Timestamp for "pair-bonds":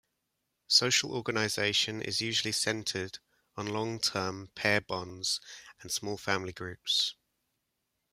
4.55-5.39